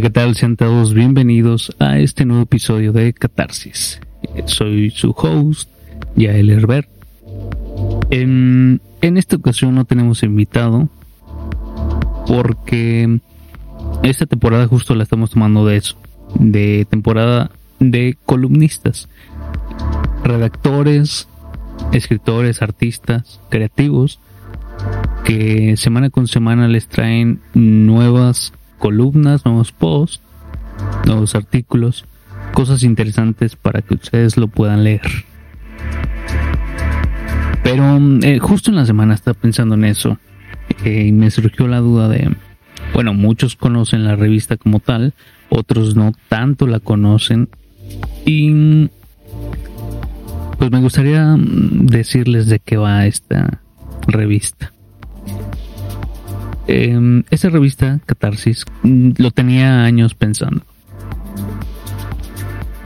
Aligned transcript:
¿qué 0.00 0.08
tal? 0.08 0.34
Sean 0.34 0.56
todos 0.56 0.94
bienvenidos 0.94 1.76
a 1.78 1.98
este 1.98 2.24
nuevo 2.24 2.44
episodio 2.44 2.90
de 2.92 3.12
Catarsis. 3.12 4.00
Soy 4.46 4.88
su 4.88 5.10
host, 5.10 5.68
Yael 6.16 6.48
Herbert. 6.48 6.88
En, 8.08 8.80
en 9.02 9.18
esta 9.18 9.36
ocasión 9.36 9.74
no 9.74 9.84
tenemos 9.84 10.22
invitado 10.22 10.88
porque 12.26 13.20
esta 14.02 14.24
temporada 14.24 14.66
justo 14.66 14.94
la 14.94 15.02
estamos 15.02 15.32
tomando 15.32 15.66
de 15.66 15.76
eso, 15.76 15.96
de 16.34 16.86
temporada 16.88 17.50
de 17.78 18.16
columnistas, 18.24 19.10
redactores, 20.24 21.28
escritores, 21.92 22.62
artistas, 22.62 23.38
creativos, 23.50 24.18
que 25.24 25.76
semana 25.76 26.08
con 26.08 26.26
semana 26.26 26.68
les 26.68 26.88
traen 26.88 27.40
nuevas 27.52 28.54
columnas, 28.80 29.44
nuevos 29.44 29.70
posts, 29.70 30.20
nuevos 31.06 31.36
artículos, 31.36 32.04
cosas 32.52 32.82
interesantes 32.82 33.54
para 33.54 33.82
que 33.82 33.94
ustedes 33.94 34.36
lo 34.36 34.48
puedan 34.48 34.82
leer. 34.82 35.02
Pero 37.62 38.00
eh, 38.22 38.38
justo 38.40 38.70
en 38.70 38.76
la 38.76 38.86
semana 38.86 39.14
estaba 39.14 39.38
pensando 39.38 39.76
en 39.76 39.84
eso 39.84 40.18
eh, 40.84 41.04
y 41.06 41.12
me 41.12 41.30
surgió 41.30 41.68
la 41.68 41.78
duda 41.78 42.08
de, 42.08 42.34
bueno, 42.94 43.14
muchos 43.14 43.54
conocen 43.54 44.02
la 44.02 44.16
revista 44.16 44.56
como 44.56 44.80
tal, 44.80 45.14
otros 45.50 45.94
no 45.94 46.12
tanto 46.28 46.66
la 46.66 46.80
conocen 46.80 47.48
y 48.24 48.88
pues 50.58 50.70
me 50.70 50.80
gustaría 50.80 51.36
decirles 51.38 52.46
de 52.46 52.58
qué 52.58 52.76
va 52.76 53.06
esta 53.06 53.60
revista. 54.06 54.72
Eh, 56.72 57.24
esa 57.30 57.48
revista, 57.48 57.98
Catarsis, 58.06 58.64
mm, 58.84 59.10
lo 59.18 59.32
tenía 59.32 59.82
años 59.82 60.14
pensando. 60.14 60.62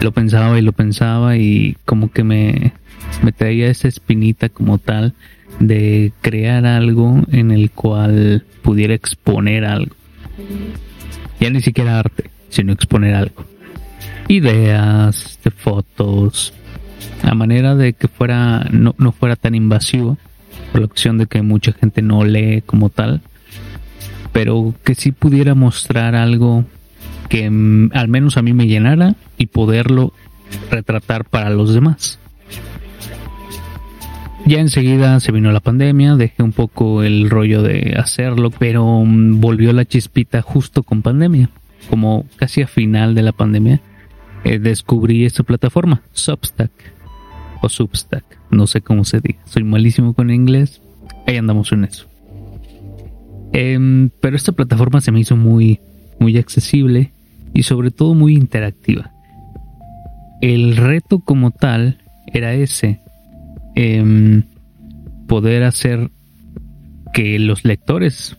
Lo 0.01 0.11
pensaba 0.11 0.59
y 0.59 0.63
lo 0.63 0.73
pensaba 0.73 1.37
y 1.37 1.77
como 1.85 2.11
que 2.11 2.25
me, 2.25 2.73
traía 3.37 3.69
esa 3.69 3.89
espinita 3.89 4.49
como 4.49 4.79
tal 4.79 5.13
de 5.61 6.15
crear 6.23 6.65
algo 6.65 7.25
en 7.31 7.51
el 7.51 7.71
cual 7.73 8.47
pudiera 8.63 8.95
exponer 8.95 9.67
algo. 9.67 9.95
Ya 11.39 11.51
ni 11.51 11.61
siquiera 11.61 11.99
arte, 11.99 12.31
sino 12.49 12.73
exponer 12.73 13.15
algo. 13.15 13.45
Ideas, 14.29 15.39
de 15.45 15.51
fotos, 15.51 16.55
a 17.23 17.35
manera 17.35 17.75
de 17.75 17.93
que 17.93 18.09
fuera 18.09 18.67
no, 18.71 18.95
no 18.97 19.13
fuera 19.13 19.37
tan 19.37 19.55
invasivo 19.55 20.17
por 20.73 20.81
la 20.81 20.87
opción 20.87 21.19
de 21.19 21.27
que 21.27 21.43
mucha 21.43 21.73
gente 21.73 22.01
no 22.01 22.25
lee 22.25 22.63
como 22.65 22.89
tal 22.89 23.21
pero 24.35 24.75
que 24.83 24.97
sí 24.97 25.13
pudiera 25.13 25.55
mostrar 25.55 26.17
algo 26.17 26.65
que 27.29 27.49
mm, 27.49 27.93
al 27.95 28.09
menos 28.09 28.37
a 28.37 28.43
mí 28.43 28.53
me 28.53 28.67
llenara 28.67 29.15
y 29.39 29.47
poderlo 29.47 30.13
retratar 30.71 31.25
para 31.25 31.51
los 31.51 31.73
demás. 31.73 32.19
Ya 34.45 34.59
enseguida 34.59 35.21
se 35.21 35.31
vino 35.31 35.53
la 35.53 35.61
pandemia, 35.61 36.17
dejé 36.17 36.43
un 36.43 36.51
poco 36.51 37.05
el 37.05 37.31
rollo 37.31 37.63
de 37.63 37.95
hacerlo, 37.97 38.51
pero 38.51 38.85
mm, 39.05 39.41
volvió 39.41 39.73
la 39.73 39.85
chispita 39.85 40.43
justo 40.43 40.83
con 40.83 41.01
pandemia, 41.01 41.49
como 41.89 42.27
casi 42.37 42.61
a 42.61 42.67
final 42.67 43.15
de 43.15 43.23
la 43.23 43.33
pandemia. 43.33 43.81
Eh, 44.43 44.59
descubrí 44.59 45.25
esta 45.25 45.45
plataforma, 45.45 46.03
Substack 46.13 46.73
o 47.63 47.69
Substack, 47.69 48.25
no 48.51 48.67
sé 48.67 48.81
cómo 48.81 49.05
se 49.05 49.21
diga, 49.21 49.39
soy 49.47 49.63
malísimo 49.63 50.13
con 50.13 50.31
inglés, 50.31 50.83
ahí 51.25 51.37
andamos 51.37 51.71
en 51.71 51.85
eso. 51.85 52.14
Em, 53.55 54.11
pero 54.21 54.35
esta 54.35 54.51
plataforma 54.51 55.01
se 55.01 55.13
me 55.13 55.21
hizo 55.21 55.37
muy, 55.37 55.79
muy 56.19 56.37
accesible 56.39 57.13
y 57.55 57.63
sobre 57.63 57.93
todo 57.93 58.15
muy 58.15 58.35
interactiva. 58.35 59.13
El 60.41 60.77
reto 60.77 61.21
como 61.21 61.53
tal 61.53 61.99
era 62.27 62.53
ese, 62.53 63.01
em, 63.77 64.43
poder 65.29 65.63
hacer 65.63 66.11
que 67.13 67.39
los 67.39 67.65
lectores 67.65 68.37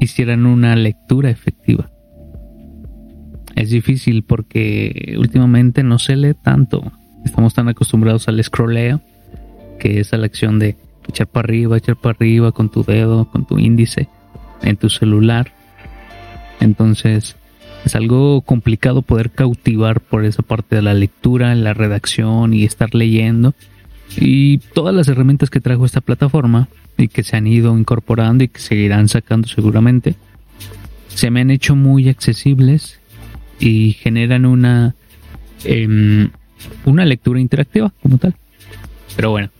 hicieran 0.00 0.46
una 0.46 0.76
lectura 0.76 1.28
efectiva. 1.28 1.90
Es 3.54 3.68
difícil 3.68 4.24
porque 4.24 5.14
últimamente 5.18 5.82
no 5.82 5.98
se 5.98 6.16
lee 6.16 6.34
tanto. 6.42 6.90
Estamos 7.22 7.52
tan 7.52 7.68
acostumbrados 7.68 8.28
al 8.28 8.42
scrolleo, 8.42 9.02
que 9.78 10.00
es 10.00 10.14
a 10.14 10.16
la 10.16 10.24
acción 10.24 10.58
de 10.58 10.76
echar 11.06 11.26
para 11.26 11.44
arriba, 11.44 11.76
echar 11.76 11.96
para 11.96 12.16
arriba 12.16 12.52
con 12.52 12.70
tu 12.70 12.82
dedo, 12.82 13.30
con 13.30 13.44
tu 13.46 13.58
índice 13.58 14.08
en 14.62 14.76
tu 14.76 14.88
celular. 14.90 15.52
Entonces 16.60 17.36
es 17.84 17.96
algo 17.96 18.42
complicado 18.42 19.02
poder 19.02 19.30
cautivar 19.30 20.00
por 20.00 20.24
esa 20.24 20.42
parte 20.42 20.76
de 20.76 20.82
la 20.82 20.94
lectura, 20.94 21.54
la 21.54 21.74
redacción 21.74 22.54
y 22.54 22.64
estar 22.64 22.94
leyendo. 22.94 23.54
Y 24.16 24.58
todas 24.58 24.94
las 24.94 25.08
herramientas 25.08 25.50
que 25.50 25.60
trajo 25.60 25.84
esta 25.84 26.00
plataforma 26.00 26.68
y 26.96 27.08
que 27.08 27.22
se 27.22 27.36
han 27.36 27.46
ido 27.46 27.76
incorporando 27.76 28.44
y 28.44 28.48
que 28.48 28.60
seguirán 28.60 29.08
sacando 29.08 29.48
seguramente, 29.48 30.14
se 31.08 31.30
me 31.30 31.40
han 31.40 31.50
hecho 31.50 31.74
muy 31.74 32.08
accesibles 32.08 33.00
y 33.58 33.92
generan 33.92 34.44
una, 34.44 34.94
em, 35.64 36.30
una 36.84 37.04
lectura 37.04 37.40
interactiva 37.40 37.92
como 38.02 38.18
tal. 38.18 38.34
Pero 39.16 39.30
bueno, 39.30 39.50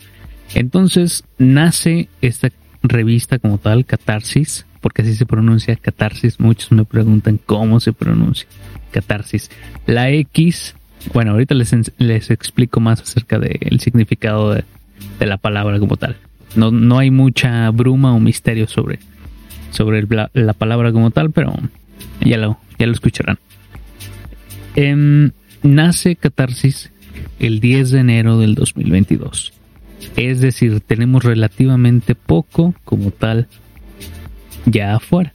entonces 0.55 1.25
nace 1.39 2.09
esta 2.21 2.51
revista 2.83 3.39
como 3.39 3.59
tal, 3.59 3.85
Catarsis, 3.85 4.67
porque 4.82 5.00
así 5.00 5.15
se 5.15 5.25
pronuncia 5.25 5.75
catarsis. 5.76 6.38
Muchos 6.41 6.72
me 6.72 6.84
preguntan 6.84 7.38
cómo 7.38 7.81
se 7.81 7.94
pronuncia 7.94 8.47
catarsis. 8.91 9.50
La 9.87 10.10
X, 10.10 10.75
bueno, 11.15 11.31
ahorita 11.31 11.54
les, 11.54 11.72
les 11.97 12.31
explico 12.31 12.81
más 12.81 13.00
acerca 13.00 13.38
del 13.38 13.81
significado 13.81 14.53
de, 14.53 14.65
la 15.20 15.38
palabra 15.38 15.78
como 15.78 15.97
tal. 15.97 16.16
No, 16.56 16.70
no 16.70 16.98
hay 16.98 17.10
mucha 17.10 17.70
bruma 17.70 18.12
o 18.12 18.20
misterio 18.20 18.66
sobre, 18.66 18.98
sobre 19.70 20.06
la, 20.34 20.53
palabra 20.53 20.93
como 20.93 21.10
tal, 21.10 21.31
pero 21.31 21.54
ya 22.20 22.37
lo, 22.37 22.59
ya 22.78 22.87
lo 22.87 22.93
escucharán. 22.93 23.38
Em, 24.75 25.31
nace 25.62 26.16
Catarsis 26.16 26.91
el 27.38 27.60
10 27.60 27.91
de 27.93 28.00
enero 28.00 28.38
del 28.38 28.54
2022. 28.54 29.53
Es 30.16 30.41
decir, 30.41 30.81
tenemos 30.81 31.25
relativamente 31.25 32.14
poco 32.14 32.75
como 32.84 33.12
tal 33.12 33.49
ya 34.67 34.97
afuera. 34.97 35.33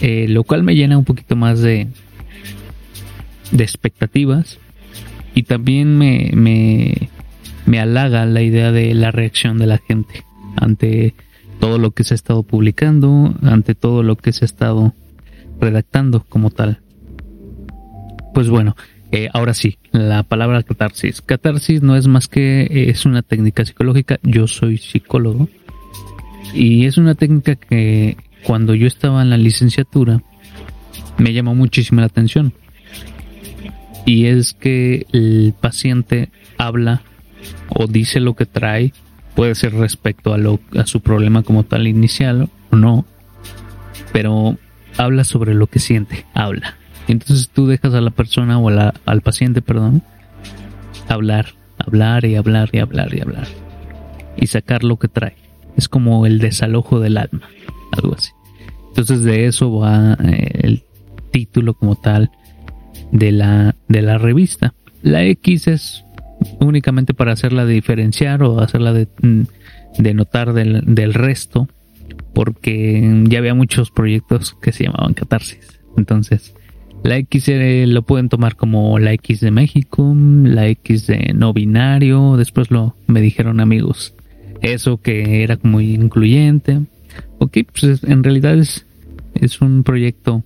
Eh, 0.00 0.26
lo 0.28 0.44
cual 0.44 0.62
me 0.62 0.74
llena 0.74 0.98
un 0.98 1.04
poquito 1.04 1.36
más 1.36 1.60
de, 1.60 1.88
de 3.50 3.64
expectativas 3.64 4.58
y 5.34 5.44
también 5.44 5.96
me, 5.96 6.30
me, 6.34 7.80
halaga 7.80 8.26
la 8.26 8.42
idea 8.42 8.72
de 8.72 8.94
la 8.94 9.10
reacción 9.10 9.58
de 9.58 9.66
la 9.66 9.78
gente 9.78 10.24
ante 10.56 11.14
todo 11.60 11.78
lo 11.78 11.92
que 11.92 12.04
se 12.04 12.14
ha 12.14 12.16
estado 12.16 12.42
publicando, 12.42 13.34
ante 13.42 13.74
todo 13.74 14.02
lo 14.02 14.16
que 14.16 14.32
se 14.32 14.44
ha 14.44 14.46
estado 14.46 14.94
redactando 15.60 16.24
como 16.28 16.50
tal. 16.50 16.80
Pues 18.34 18.48
bueno, 18.48 18.76
eh, 19.12 19.28
ahora 19.32 19.54
sí, 19.54 19.78
la 19.92 20.22
palabra 20.22 20.62
catarsis. 20.62 21.22
Catarsis 21.22 21.82
no 21.82 21.96
es 21.96 22.06
más 22.06 22.28
que 22.28 22.90
es 22.90 23.06
una 23.06 23.22
técnica 23.22 23.64
psicológica. 23.64 24.18
Yo 24.22 24.46
soy 24.46 24.76
psicólogo 24.76 25.48
y 26.54 26.86
es 26.86 26.98
una 26.98 27.14
técnica 27.14 27.56
que 27.56 28.16
cuando 28.44 28.74
yo 28.74 28.86
estaba 28.86 29.22
en 29.22 29.30
la 29.30 29.36
licenciatura 29.36 30.22
me 31.18 31.32
llamó 31.32 31.54
muchísimo 31.54 32.00
la 32.00 32.06
atención. 32.06 32.52
Y 34.04 34.26
es 34.26 34.52
que 34.52 35.06
el 35.12 35.54
paciente 35.60 36.30
habla 36.58 37.02
o 37.68 37.86
dice 37.86 38.20
lo 38.20 38.34
que 38.34 38.46
trae, 38.46 38.92
puede 39.34 39.54
ser 39.54 39.74
respecto 39.74 40.32
a, 40.32 40.38
lo, 40.38 40.60
a 40.76 40.86
su 40.86 41.00
problema 41.00 41.42
como 41.42 41.64
tal 41.64 41.88
inicial 41.88 42.48
o 42.70 42.76
no, 42.76 43.04
pero 44.12 44.56
habla 44.96 45.24
sobre 45.24 45.54
lo 45.54 45.66
que 45.66 45.80
siente, 45.80 46.24
habla. 46.34 46.76
Entonces 47.08 47.50
tú 47.50 47.66
dejas 47.66 47.94
a 47.94 48.00
la 48.00 48.10
persona 48.10 48.58
o 48.58 48.68
al 48.68 49.20
paciente, 49.22 49.60
perdón, 49.60 50.02
hablar, 51.08 51.54
hablar 51.78 52.24
y 52.24 52.36
hablar 52.36 52.70
y 52.72 52.78
hablar 52.78 53.14
y 53.14 53.20
hablar 53.20 53.48
y 54.36 54.46
sacar 54.46 54.84
lo 54.84 54.98
que 54.98 55.08
trae 55.08 55.45
es 55.76 55.88
como 55.88 56.26
el 56.26 56.38
desalojo 56.38 57.00
del 57.00 57.18
alma, 57.18 57.48
algo 57.92 58.14
así. 58.14 58.30
Entonces 58.88 59.22
de 59.22 59.46
eso 59.46 59.70
va 59.78 60.16
eh, 60.24 60.60
el 60.62 60.82
título 61.30 61.74
como 61.74 61.96
tal 61.96 62.30
de 63.12 63.32
la, 63.32 63.76
de 63.88 64.02
la 64.02 64.18
revista. 64.18 64.74
La 65.02 65.24
X 65.24 65.68
es 65.68 66.04
únicamente 66.60 67.14
para 67.14 67.32
hacerla 67.32 67.66
diferenciar 67.66 68.42
o 68.42 68.60
hacerla 68.60 68.92
de, 68.92 69.08
mm, 69.22 69.42
de 69.98 70.14
notar 70.14 70.52
del, 70.52 70.82
del, 70.86 71.14
resto, 71.14 71.68
porque 72.34 73.24
ya 73.28 73.38
había 73.38 73.54
muchos 73.54 73.90
proyectos 73.90 74.54
que 74.60 74.72
se 74.72 74.84
llamaban 74.84 75.14
catarsis. 75.14 75.80
Entonces, 75.96 76.54
la 77.04 77.18
X 77.18 77.48
eh, 77.48 77.84
lo 77.86 78.02
pueden 78.02 78.28
tomar 78.28 78.56
como 78.56 78.98
la 78.98 79.12
X 79.12 79.40
de 79.40 79.50
México, 79.50 80.14
la 80.16 80.66
X 80.68 81.06
de 81.06 81.32
no 81.34 81.52
binario, 81.52 82.36
después 82.36 82.70
lo 82.70 82.96
me 83.06 83.20
dijeron 83.20 83.60
amigos 83.60 84.14
eso 84.62 84.98
que 84.98 85.42
era 85.42 85.58
muy 85.62 85.94
incluyente. 85.94 86.80
Ok, 87.38 87.58
pues 87.72 88.02
en 88.04 88.24
realidad 88.24 88.58
es, 88.58 88.86
es 89.34 89.60
un 89.60 89.82
proyecto 89.82 90.42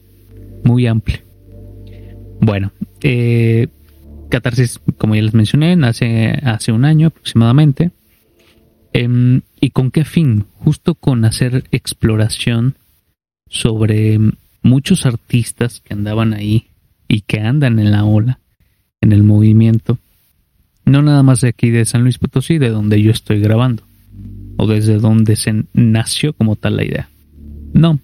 muy 0.64 0.86
amplio. 0.86 1.18
Bueno, 2.40 2.72
eh, 3.02 3.68
Catarsis, 4.30 4.80
como 4.96 5.14
ya 5.14 5.22
les 5.22 5.34
mencioné, 5.34 5.76
nace 5.76 6.38
hace 6.44 6.72
un 6.72 6.84
año 6.84 7.08
aproximadamente. 7.08 7.90
Em, 8.92 9.42
¿Y 9.60 9.70
con 9.70 9.90
qué 9.90 10.04
fin? 10.04 10.46
Justo 10.58 10.94
con 10.94 11.24
hacer 11.24 11.64
exploración 11.70 12.76
sobre 13.48 14.18
muchos 14.62 15.06
artistas 15.06 15.80
que 15.80 15.94
andaban 15.94 16.32
ahí 16.32 16.66
y 17.08 17.22
que 17.22 17.40
andan 17.40 17.78
en 17.78 17.90
la 17.90 18.04
ola, 18.04 18.38
en 19.00 19.12
el 19.12 19.22
movimiento. 19.22 19.98
No 20.84 21.02
nada 21.02 21.22
más 21.22 21.40
de 21.40 21.48
aquí 21.48 21.70
de 21.70 21.84
San 21.84 22.02
Luis 22.02 22.18
Potosí, 22.18 22.58
de 22.58 22.70
donde 22.70 23.02
yo 23.02 23.10
estoy 23.10 23.40
grabando, 23.40 23.82
o 24.60 24.66
desde 24.66 24.98
donde 24.98 25.36
se 25.36 25.64
nació 25.72 26.34
como 26.34 26.54
tal 26.54 26.76
la 26.76 26.84
idea. 26.84 27.08
No. 27.72 27.98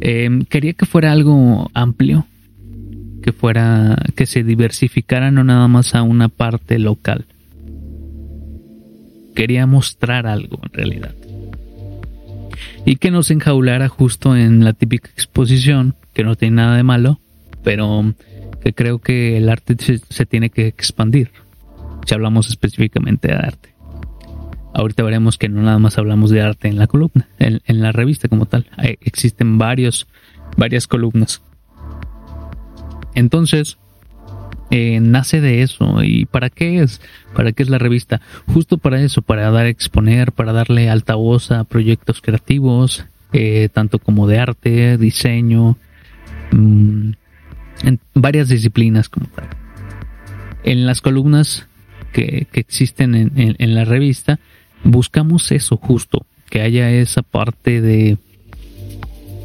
Em, 0.00 0.44
quería 0.44 0.74
que 0.74 0.84
fuera 0.84 1.12
algo 1.12 1.70
amplio, 1.72 2.26
que 3.22 3.32
fuera, 3.32 3.96
que 4.14 4.26
se 4.26 4.44
diversificara 4.44 5.30
no 5.30 5.44
nada 5.44 5.66
más 5.66 5.94
a 5.94 6.02
una 6.02 6.28
parte 6.28 6.78
local. 6.78 7.24
Quería 9.34 9.66
mostrar 9.66 10.26
algo 10.26 10.60
en 10.62 10.72
realidad. 10.74 11.14
Y 12.84 12.96
que 12.96 13.10
nos 13.10 13.30
enjaulara 13.30 13.88
justo 13.88 14.36
en 14.36 14.62
la 14.62 14.74
típica 14.74 15.08
exposición, 15.08 15.94
que 16.12 16.22
no 16.22 16.36
tiene 16.36 16.56
nada 16.56 16.76
de 16.76 16.82
malo, 16.82 17.18
pero 17.64 18.12
que 18.62 18.74
creo 18.74 18.98
que 18.98 19.38
el 19.38 19.48
arte 19.48 19.74
se 19.78 20.26
tiene 20.26 20.50
que 20.50 20.66
expandir. 20.66 21.30
Si 22.04 22.12
hablamos 22.12 22.50
específicamente 22.50 23.28
de 23.28 23.34
arte. 23.34 23.75
Ahorita 24.76 25.02
veremos 25.02 25.38
que 25.38 25.48
no 25.48 25.62
nada 25.62 25.78
más 25.78 25.96
hablamos 25.96 26.28
de 26.28 26.42
arte 26.42 26.68
en 26.68 26.78
la 26.78 26.86
columna, 26.86 27.26
en, 27.38 27.80
la 27.80 27.92
revista 27.92 28.28
como 28.28 28.44
tal. 28.44 28.66
existen 28.76 29.56
varios, 29.56 30.06
varias 30.58 30.86
columnas. 30.86 31.40
Entonces, 33.14 33.78
eh, 34.70 35.00
nace 35.00 35.40
de 35.40 35.62
eso. 35.62 36.02
¿Y 36.02 36.26
para 36.26 36.50
qué 36.50 36.82
es? 36.82 37.00
¿Para 37.34 37.52
qué 37.52 37.62
es 37.62 37.70
la 37.70 37.78
revista? 37.78 38.20
Justo 38.48 38.76
para 38.76 39.00
eso, 39.00 39.22
para 39.22 39.50
dar 39.50 39.64
a 39.64 39.70
exponer, 39.70 40.32
para 40.32 40.52
darle 40.52 40.90
altavoz 40.90 41.52
a 41.52 41.64
proyectos 41.64 42.20
creativos, 42.20 43.06
eh, 43.32 43.70
tanto 43.72 43.98
como 43.98 44.26
de 44.26 44.40
arte, 44.40 44.98
diseño, 44.98 45.78
mm, 46.52 47.12
en 47.82 48.00
varias 48.12 48.50
disciplinas 48.50 49.08
como 49.08 49.26
tal. 49.28 49.48
En 50.64 50.84
las 50.84 51.00
columnas 51.00 51.66
que, 52.12 52.46
existen 52.52 53.14
en 53.34 53.74
la 53.74 53.86
revista, 53.86 54.38
buscamos 54.86 55.50
eso 55.52 55.76
justo, 55.76 56.24
que 56.48 56.62
haya 56.62 56.90
esa 56.90 57.22
parte 57.22 57.80
de, 57.80 58.18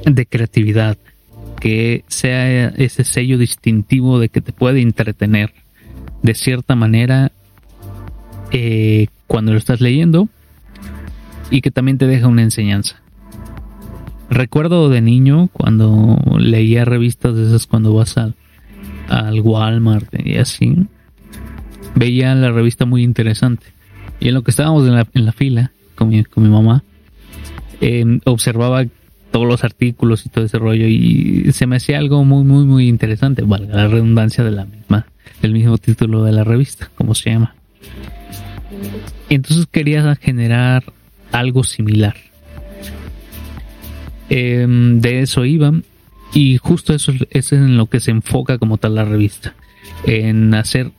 de 0.06 0.26
creatividad, 0.26 0.98
que 1.60 2.04
sea 2.08 2.68
ese 2.70 3.04
sello 3.04 3.38
distintivo 3.38 4.20
de 4.20 4.30
que 4.30 4.42
te 4.42 4.54
puede 4.54 4.82
entretener 4.82 5.54
de 6.22 6.36
cierta 6.36 6.76
manera 6.76 7.32
eh, 8.52 9.08
cuando 9.28 9.52
lo 9.52 9.58
estás 9.58 9.82
leyendo 9.82 10.30
y 11.50 11.62
que 11.62 11.72
también 11.72 11.98
te 11.98 12.08
deja 12.08 12.28
una 12.28 12.44
enseñanza. 12.44 13.02
Recuerdo 14.30 14.90
de 14.90 15.02
niño 15.02 15.50
cuando 15.52 16.18
leía 16.40 16.86
revistas 16.86 17.36
de 17.36 17.48
esas 17.48 17.68
cuando 17.68 17.94
vas 17.94 18.18
al, 18.18 18.36
al 19.10 19.42
Walmart 19.42 20.08
y 20.24 20.38
así, 20.38 20.88
veía 21.96 22.34
la 22.36 22.52
revista 22.52 22.86
muy 22.86 23.04
interesante 23.04 23.81
y 24.22 24.28
en 24.30 24.36
lo 24.36 24.44
que 24.44 24.52
estábamos 24.52 24.88
en 24.88 24.94
la, 24.94 25.08
en 25.14 25.26
la 25.26 25.34
fila 25.34 25.72
con 25.96 26.10
mi, 26.10 26.24
con 26.24 26.44
mi 26.44 26.50
mamá, 26.50 26.84
em, 27.82 28.22
observaba 28.24 28.86
todos 29.32 29.48
los 29.48 29.64
artículos 29.64 30.26
y 30.26 30.30
todo 30.30 30.46
ese 30.46 30.60
rollo 30.60 30.88
y 30.88 31.52
se 31.52 31.66
me 31.66 31.78
hacía 31.78 31.98
algo 31.98 32.24
muy, 32.24 32.44
muy, 32.44 32.66
muy 32.66 32.88
interesante, 32.88 33.42
valga 33.42 33.76
la 33.76 33.88
redundancia 33.88 34.44
de 34.44 34.52
la 34.52 34.66
misma, 34.66 35.08
del 35.42 35.54
mismo 35.54 35.78
título 35.78 36.24
de 36.24 36.34
la 36.34 36.44
revista, 36.44 36.92
como 36.96 37.16
se 37.16 37.32
llama. 37.32 37.56
Entonces 39.30 39.66
quería 39.72 40.16
generar 40.16 40.84
algo 41.32 41.64
similar. 41.64 42.16
Em, 44.30 45.02
de 45.02 45.22
eso 45.22 45.46
iba 45.46 45.74
y 46.34 46.58
justo 46.58 46.94
eso 46.94 47.12
es 47.32 47.52
en 47.54 47.76
lo 47.76 47.88
que 47.88 48.00
se 48.00 48.12
enfoca 48.12 48.60
como 48.60 48.78
tal 48.78 48.96
la 48.96 49.04
revista, 49.04 49.56
en 50.06 50.54
hacer 50.54 50.92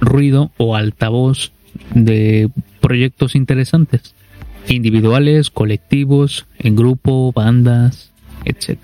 ruido 0.00 0.52
o 0.58 0.76
altavoz 0.76 1.52
de 1.94 2.50
proyectos 2.80 3.34
interesantes, 3.34 4.14
individuales, 4.68 5.50
colectivos, 5.50 6.46
en 6.58 6.76
grupo, 6.76 7.32
bandas, 7.32 8.12
etc. 8.44 8.78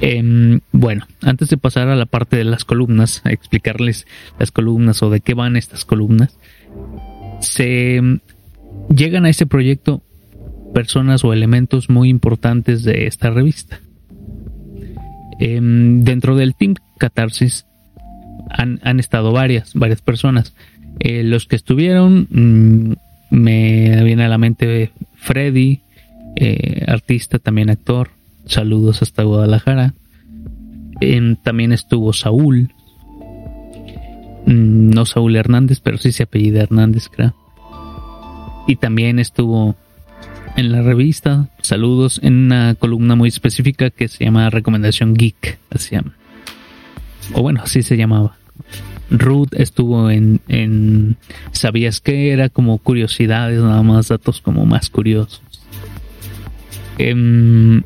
Em, 0.00 0.60
bueno, 0.72 1.06
antes 1.22 1.48
de 1.48 1.58
pasar 1.58 1.88
a 1.88 1.96
la 1.96 2.06
parte 2.06 2.36
de 2.36 2.44
las 2.44 2.64
columnas, 2.64 3.20
a 3.24 3.32
explicarles 3.32 4.06
las 4.38 4.50
columnas 4.50 5.02
o 5.02 5.10
de 5.10 5.20
qué 5.20 5.34
van 5.34 5.56
estas 5.56 5.84
columnas, 5.84 6.38
se 7.40 7.96
em, 7.96 8.20
llegan 8.94 9.26
a 9.26 9.30
este 9.30 9.46
proyecto 9.46 10.02
personas 10.72 11.24
o 11.24 11.32
elementos 11.32 11.90
muy 11.90 12.08
importantes 12.08 12.84
de 12.84 13.06
esta 13.06 13.30
revista. 13.30 13.80
Em, 15.38 16.02
dentro 16.02 16.36
del 16.36 16.54
Team 16.54 16.74
Catarsis 16.98 17.66
han, 18.50 18.80
han, 18.82 19.00
estado 19.00 19.32
varias, 19.32 19.74
varias 19.74 20.02
personas. 20.02 20.54
Eh, 20.98 21.22
los 21.22 21.46
que 21.46 21.56
estuvieron, 21.56 22.26
mm, 22.30 22.92
me 23.30 24.04
viene 24.04 24.24
a 24.24 24.28
la 24.28 24.38
mente 24.38 24.90
Freddy, 25.16 25.80
eh, 26.36 26.84
artista, 26.86 27.38
también 27.38 27.70
actor. 27.70 28.10
Saludos 28.46 29.02
hasta 29.02 29.22
Guadalajara. 29.22 29.94
también 31.42 31.72
estuvo 31.72 32.12
Saúl. 32.12 32.72
Mm, 34.46 34.90
no 34.90 35.06
Saúl 35.06 35.36
Hernández, 35.36 35.80
pero 35.80 35.98
sí 35.98 36.12
se 36.12 36.24
apellida 36.24 36.62
Hernández, 36.62 37.08
creo. 37.08 37.34
Y 38.66 38.76
también 38.76 39.18
estuvo 39.18 39.76
en 40.56 40.72
la 40.72 40.82
revista, 40.82 41.48
saludos, 41.62 42.20
en 42.22 42.34
una 42.46 42.74
columna 42.74 43.14
muy 43.14 43.28
específica 43.28 43.90
que 43.90 44.08
se 44.08 44.24
llama 44.24 44.50
Recomendación 44.50 45.14
Geek, 45.14 45.58
así. 45.70 45.96
O 47.32 47.42
bueno, 47.42 47.60
así 47.62 47.82
se 47.82 47.96
llamaba. 47.96 48.36
Ruth 49.10 49.52
estuvo 49.52 50.10
en, 50.10 51.16
¿Sabías 51.52 52.00
que 52.00 52.32
Era 52.32 52.48
como 52.48 52.78
curiosidades, 52.78 53.60
nada 53.60 53.82
más 53.82 54.08
datos 54.08 54.40
como 54.40 54.66
más 54.66 54.90
curiosos. 54.90 55.42
En, 56.98 57.84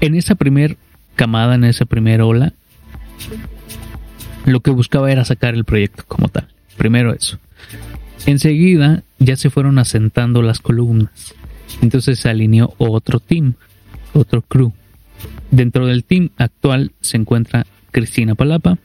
en 0.00 0.14
esa 0.14 0.34
primer 0.34 0.76
camada, 1.16 1.54
en 1.54 1.64
esa 1.64 1.84
primera 1.84 2.24
ola, 2.24 2.52
lo 4.46 4.60
que 4.60 4.70
buscaba 4.70 5.12
era 5.12 5.24
sacar 5.24 5.54
el 5.54 5.64
proyecto 5.64 6.04
como 6.06 6.28
tal. 6.28 6.48
Primero 6.76 7.12
eso. 7.12 7.38
Enseguida 8.26 9.02
ya 9.18 9.36
se 9.36 9.50
fueron 9.50 9.78
asentando 9.78 10.42
las 10.42 10.60
columnas. 10.60 11.34
Entonces 11.82 12.18
se 12.18 12.28
alineó 12.28 12.74
otro 12.78 13.20
team, 13.20 13.54
otro 14.12 14.42
crew. 14.42 14.72
Dentro 15.50 15.86
del 15.86 16.04
team 16.04 16.30
actual 16.36 16.92
se 17.00 17.16
encuentra 17.16 17.66
Cristina 17.90 18.34
Palapa, 18.34 18.78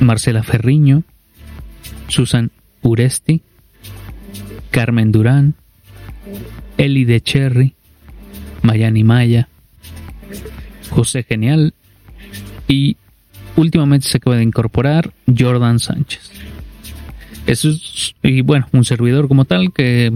Marcela 0.00 0.42
Ferriño, 0.42 1.04
Susan 2.08 2.50
Uresti, 2.82 3.42
Carmen 4.70 5.12
Durán, 5.12 5.54
Eli 6.76 7.04
de 7.04 7.20
Cherry, 7.20 7.74
Mayani 8.62 9.04
Maya, 9.04 9.48
José 10.90 11.22
Genial 11.22 11.74
y 12.66 12.96
últimamente 13.56 14.08
se 14.08 14.18
acaba 14.18 14.36
de 14.36 14.42
incorporar 14.42 15.12
Jordan 15.36 15.78
Sánchez. 15.78 16.30
Eso 17.46 17.70
es, 17.70 18.14
y 18.22 18.42
bueno, 18.42 18.68
un 18.72 18.84
servidor 18.84 19.26
como 19.26 19.44
tal 19.44 19.72
que 19.72 20.12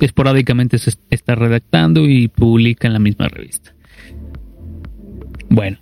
esporádicamente 0.00 0.78
se 0.78 0.92
está 1.10 1.34
redactando 1.34 2.08
y 2.08 2.28
publica 2.28 2.86
en 2.86 2.94
la 2.94 2.98
misma 2.98 3.28
revista. 3.28 3.72
Bueno, 5.48 5.78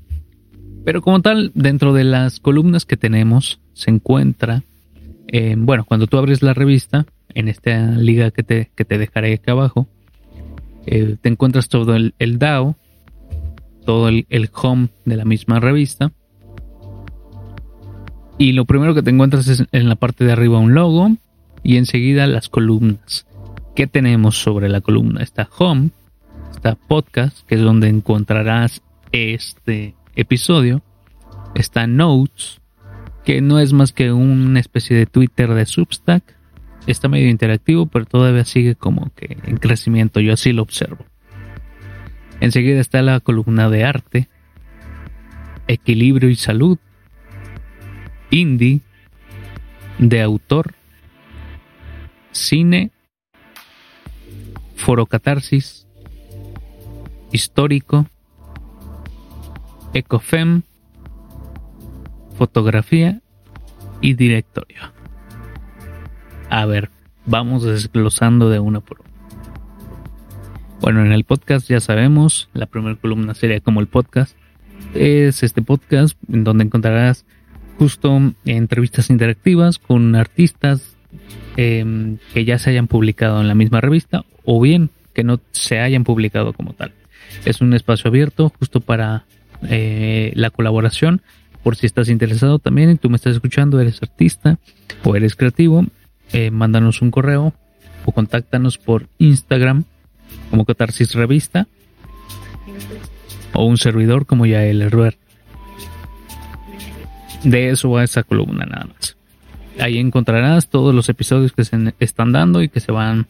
Pero 0.84 1.04
como 1.04 1.22
tal, 1.22 1.52
dentro 1.54 1.94
de 1.94 2.04
las 2.04 2.40
columnas 2.40 2.86
que 2.86 2.98
tenemos 2.98 3.60
se 3.74 3.92
encuentra, 3.92 4.64
eh, 5.28 5.54
bueno, 5.56 5.86
cuando 5.86 6.08
tú 6.08 6.18
abres 6.18 6.42
la 6.42 6.56
revista, 6.56 7.06
en 7.36 7.48
esta 7.48 7.92
liga 7.92 8.32
que 8.32 8.42
te, 8.42 8.72
que 8.76 8.86
te 8.86 8.98
dejaré 8.98 9.34
aquí 9.34 9.52
abajo, 9.52 9.88
eh, 10.88 11.18
te 11.22 11.30
encuentras 11.30 11.70
todo 11.70 11.96
el, 11.96 12.16
el 12.18 12.40
DAO, 12.40 12.76
todo 13.86 14.10
el, 14.10 14.26
el, 14.30 14.50
home 14.52 14.88
de 15.06 15.16
la 15.16 15.26
misma 15.26 15.60
revista. 15.60 16.12
Y 18.44 18.52
lo 18.52 18.66
primero 18.66 18.94
que 18.94 19.02
te 19.02 19.10
encuentras 19.10 19.48
es 19.48 19.64
en 19.72 19.88
la 19.88 19.96
parte 19.96 20.26
de 20.26 20.34
arriba 20.34 20.60
un 20.60 20.74
logo 20.74 21.16
y 21.64 21.78
enseguida 21.78 22.28
las 22.28 22.50
columnas. 22.50 23.26
¿Qué 23.74 23.88
tenemos 23.88 24.38
sobre 24.38 24.68
la 24.68 24.82
columna? 24.82 25.24
Está 25.24 25.48
home, 25.58 25.92
está 26.54 26.76
podcast, 26.76 27.48
que 27.48 27.56
es 27.56 27.62
donde 27.62 27.88
encontrarás 27.88 28.82
este 29.14 29.96
episodio. 30.18 30.82
Está 31.56 31.88
Notes, 31.88 32.60
que 33.24 33.40
no 33.40 33.60
es 33.60 33.72
más 33.72 33.94
que 33.94 34.12
una 34.12 34.60
especie 34.60 34.98
de 34.98 35.06
Twitter 35.06 35.54
de 35.54 35.66
Substack. 35.66 36.36
Está 36.86 37.08
medio 37.08 37.30
interactivo, 37.30 37.86
pero 37.86 38.04
todavía 38.04 38.44
sigue 38.44 38.76
como 38.76 39.10
que 39.16 39.38
en 39.46 39.56
crecimiento. 39.56 40.20
Yo 40.20 40.34
así 40.34 40.52
lo 40.52 40.64
observo. 40.64 41.06
Enseguida 42.42 42.82
está 42.82 43.02
la 43.04 43.22
columna 43.22 43.70
de 43.70 43.86
arte, 43.86 44.28
equilibrio 45.70 46.30
y 46.30 46.36
salud, 46.36 46.78
indie, 48.34 48.82
de 50.00 50.22
autor, 50.22 50.74
cine, 52.32 52.90
forocatarsis, 54.76 55.88
histórico, 57.32 58.08
Ecofem, 59.94 60.64
fotografía 62.36 63.22
y 64.02 64.16
directorio. 64.16 64.82
A 66.50 66.66
ver, 66.66 66.90
vamos 67.28 67.64
desglosando 67.64 68.50
de 68.50 68.60
uno 68.60 68.82
por 68.82 69.02
uno. 69.02 69.10
Bueno, 70.82 71.06
en 71.06 71.12
el 71.12 71.24
podcast 71.24 71.70
ya 71.70 71.80
sabemos, 71.80 72.50
la 72.54 72.66
primera 72.66 72.96
columna 72.96 73.36
sería 73.36 73.62
como 73.62 73.80
el 73.80 73.88
podcast. 73.88 74.36
Es 74.96 75.44
este 75.44 75.62
podcast 75.62 76.18
en 76.28 76.44
donde 76.44 76.64
encontrarás 76.64 77.26
justo 77.78 78.34
entrevistas 78.46 79.10
interactivas 79.10 79.80
con 79.80 80.16
artistas 80.16 80.96
em, 81.58 82.18
que 82.34 82.46
ya 82.46 82.58
se 82.58 82.70
hayan 82.70 82.88
publicado 82.88 83.42
en 83.42 83.48
la 83.48 83.56
misma 83.56 83.82
revista 83.82 84.26
o 84.46 84.60
bien 84.62 84.90
que 85.14 85.24
no 85.24 85.40
se 85.52 85.80
hayan 85.80 86.04
publicado 86.04 86.54
como 86.54 86.74
tal. 86.74 86.92
Es 87.46 87.62
un 87.62 87.74
espacio 87.74 88.10
abierto 88.10 88.52
justo 88.58 88.80
para 88.80 89.26
eh, 89.70 90.32
la 90.36 90.50
colaboración. 90.50 91.22
Por 91.64 91.76
si 91.76 91.86
estás 91.86 92.10
interesado 92.10 92.60
también 92.60 92.90
y 92.90 92.96
tú 92.96 93.10
me 93.10 93.16
estás 93.16 93.36
escuchando, 93.36 93.80
eres 93.80 94.02
artista 94.02 94.58
o 95.04 95.16
eres 95.16 95.36
creativo, 95.36 95.86
eh, 96.34 96.52
mándanos 96.52 97.02
un 97.02 97.12
correo 97.12 97.54
o 98.06 98.12
contáctanos 98.12 98.78
por 98.78 99.08
Instagram 99.18 99.86
como 100.50 100.66
Catarsis 100.66 101.14
Revista 101.14 101.68
o 103.54 103.66
un 103.66 103.78
servidor 103.78 104.26
como 104.26 104.46
ya 104.46 104.66
el 104.66 104.82
Herbert. 104.82 105.18
De 107.44 107.70
eso 107.70 107.92
va 107.92 108.04
esa 108.04 108.24
columna 108.24 108.66
nada 108.66 108.86
más. 108.86 109.18
Ahí 109.80 109.98
encontrarás 109.98 110.70
todos 110.70 110.94
los 110.94 111.10
episodios 111.10 111.52
que 111.52 111.66
se 111.66 111.94
están 112.00 112.32
dando 112.32 112.62
y 112.62 112.70
que 112.70 112.80
se 112.80 112.92
van 112.92 113.28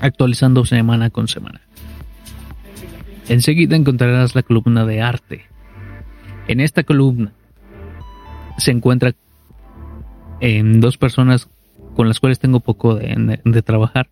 actualizando 0.00 0.64
semana 0.64 1.10
con 1.10 1.28
semana. 1.28 1.60
Enseguida 3.28 3.76
encontrarás 3.76 4.34
la 4.34 4.42
columna 4.42 4.84
de 4.84 5.00
arte. 5.00 5.44
En 6.48 6.60
esta 6.60 6.82
columna 6.82 7.32
se 8.58 8.72
encuentra 8.72 9.14
en 10.40 10.80
dos 10.80 10.96
personas 10.96 11.48
con 11.94 12.08
las 12.08 12.20
cuales 12.20 12.38
tengo 12.38 12.60
poco 12.60 12.94
de, 12.96 13.62
trabajar, 13.64 14.10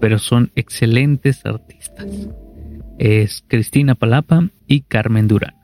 pero 0.00 0.18
son 0.18 0.50
excelentes 0.56 1.44
artistas. 1.46 2.06
Es 2.98 3.44
Cristina 3.46 3.94
Palapa 3.94 4.48
y 4.66 4.82
Carmen 4.82 5.26
Durán. 5.26 5.59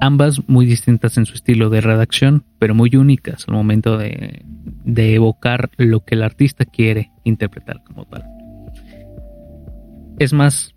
Ambas 0.00 0.40
muy 0.48 0.64
distintas 0.66 1.16
en 1.16 1.26
su 1.26 1.34
estilo 1.34 1.70
de 1.70 1.80
redacción, 1.80 2.44
pero 2.58 2.74
muy 2.74 2.94
únicas 2.94 3.46
al 3.48 3.54
momento 3.54 3.98
de, 3.98 4.44
de 4.84 5.14
evocar 5.14 5.70
lo 5.76 6.04
que 6.04 6.14
el 6.14 6.22
artista 6.22 6.64
quiere 6.64 7.10
interpretar 7.24 7.82
como 7.84 8.04
tal. 8.04 8.24
Es 10.18 10.32
más, 10.32 10.74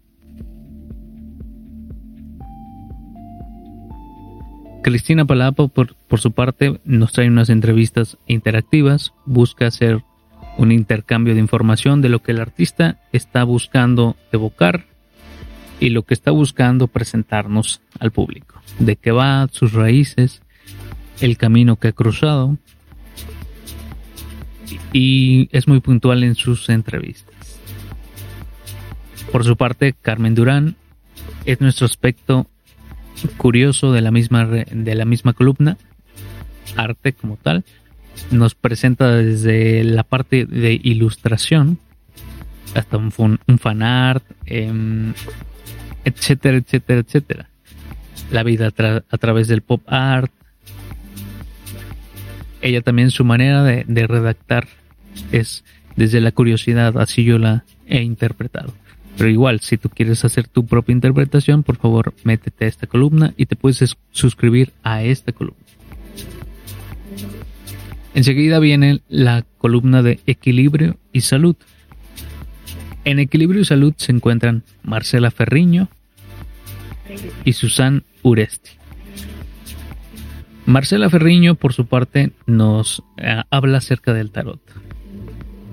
Cristina 4.83 5.25
Palapo, 5.25 5.67
por, 5.67 5.95
por, 5.95 6.19
su 6.19 6.31
parte, 6.31 6.79
nos 6.83 7.11
trae 7.11 7.27
unas 7.27 7.49
entrevistas 7.49 8.17
interactivas, 8.25 9.13
busca 9.25 9.67
hacer 9.67 10.03
un 10.57 10.71
intercambio 10.71 11.33
de 11.33 11.39
información 11.39 12.01
de 12.01 12.09
lo 12.09 12.21
que 12.21 12.31
el 12.31 12.41
artista 12.41 12.99
está 13.11 13.43
buscando 13.43 14.15
evocar 14.31 14.85
y 15.81 15.89
lo 15.89 16.03
que 16.03 16.13
está 16.13 16.31
buscando 16.31 16.87
presentarnos 16.87 17.81
al 17.99 18.11
público, 18.11 18.61
de 18.79 18.95
qué 18.95 19.11
va, 19.11 19.49
sus 19.51 19.73
raíces, 19.73 20.43
el 21.19 21.37
camino 21.37 21.75
que 21.75 21.89
ha 21.89 21.91
cruzado, 21.91 22.57
y 24.93 25.49
es 25.51 25.67
muy 25.67 25.79
puntual 25.79 26.23
en 26.23 26.35
sus 26.35 26.69
entrevistas. 26.69 27.59
Por 29.31 29.43
su 29.43 29.57
parte, 29.57 29.95
Carmen 29.99 30.35
Durán 30.35 30.75
es 31.45 31.59
nuestro 31.61 31.87
aspecto 31.87 32.47
curioso 33.37 33.91
de 33.91 34.01
la 34.01 34.11
misma, 34.11 34.45
de 34.45 34.95
la 34.95 35.05
misma 35.05 35.33
columna, 35.33 35.77
arte 36.75 37.13
como 37.13 37.37
tal. 37.37 37.65
Nos 38.29 38.53
presenta 38.53 39.15
desde 39.15 39.83
la 39.83 40.03
parte 40.03 40.45
de 40.45 40.79
ilustración 40.83 41.79
hasta 42.73 42.97
un, 42.97 43.39
un 43.47 43.59
fanart, 43.59 44.23
em, 44.45 45.13
etcétera, 46.05 46.57
etcétera, 46.57 46.99
etcétera. 46.99 47.49
La 48.31 48.43
vida 48.43 48.67
a, 48.67 49.17
través 49.17 49.47
del 49.47 49.61
pop 49.61 49.81
art. 49.87 50.31
Ella 52.61 52.81
también 52.81 53.11
su 53.11 53.25
manera 53.25 53.63
de 53.63 54.07
redactar 54.07 54.67
es 55.31 55.63
desde 55.95 56.21
la 56.21 56.31
curiosidad, 56.31 56.97
así 56.97 57.23
yo 57.23 57.37
la 57.37 57.65
he 57.87 58.01
interpretado. 58.01 58.73
Pero 59.17 59.29
igual, 59.29 59.59
si 59.59 59.77
tú 59.77 59.89
quieres 59.89 60.23
hacer 60.25 60.47
tu 60.47 60.65
propia 60.65 60.93
interpretación, 60.93 61.63
por 61.63 61.77
favor, 61.77 62.13
métete 62.23 62.65
a 62.65 62.67
esta 62.67 62.87
columna 62.87 63.33
y 63.37 63.45
te 63.45 63.55
puedes 63.55 63.97
suscribir 64.11 64.71
a 64.83 65.03
esta 65.03 65.31
columna. 65.31 65.59
Enseguida 68.13 68.59
viene 68.59 69.01
la 69.09 69.45
columna 69.57 70.01
de 70.01 70.19
equilibrio 70.25 70.97
y 71.13 71.21
salud. 71.21 71.55
En 73.03 73.19
equilibrio 73.19 73.61
y 73.61 73.65
salud 73.65 73.93
se 73.97 74.11
encuentran 74.11 74.63
Marcela 74.83 75.31
Ferriño 75.31 75.89
y 77.43 77.53
Susan 77.53 78.03
Uresti. 78.21 78.71
Marcela 80.65 81.09
Ferriño, 81.09 81.55
por 81.55 81.73
su 81.73 81.87
parte, 81.87 82.31
nos 82.45 83.03
eh, 83.17 83.41
habla 83.49 83.79
acerca 83.79 84.13
del 84.13 84.31
tarot. 84.31 84.61